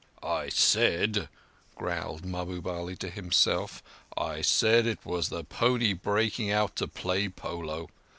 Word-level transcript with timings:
"I 0.23 0.49
said," 0.49 1.29
growled 1.75 2.25
Mahbub 2.25 2.65
Ali 2.65 2.95
to 2.95 3.09
himself, 3.11 3.83
"I 4.17 4.41
said 4.41 4.87
it 4.87 5.05
was 5.05 5.29
the 5.29 5.43
pony 5.43 5.93
breaking 5.93 6.49
out 6.49 6.75
to 6.77 6.87
play 6.87 7.29
polo. 7.29 7.87